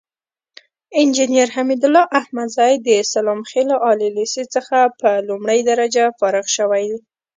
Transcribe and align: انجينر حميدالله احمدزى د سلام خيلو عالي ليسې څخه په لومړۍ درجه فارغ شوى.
انجينر 1.01 1.47
حميدالله 1.55 2.03
احمدزى 2.19 2.71
د 2.87 2.89
سلام 3.13 3.39
خيلو 3.51 3.75
عالي 3.85 4.09
ليسې 4.17 4.43
څخه 4.55 4.77
په 4.99 5.09
لومړۍ 5.27 5.59
درجه 5.69 6.05
فارغ 6.19 6.45
شوى. 6.55 6.87